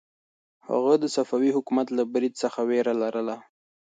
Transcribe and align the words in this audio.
هغه 0.67 0.93
د 0.97 1.05
صفوي 1.15 1.49
حکومت 1.57 1.87
له 1.97 2.03
برید 2.13 2.33
څخه 2.43 2.59
وېره 2.69 2.93
لرله. 3.01 3.35